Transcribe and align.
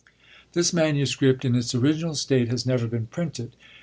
This 0.53 0.73
manuscript, 0.73 1.45
in 1.45 1.53
its 1.53 1.75
original 1.75 2.15
state, 2.15 2.47
has 2.47 2.65
never 2.65 2.87
been 2.87 3.05
printed. 3.05 3.51